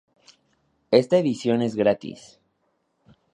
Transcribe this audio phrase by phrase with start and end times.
[0.89, 2.39] Esta edición es gratis.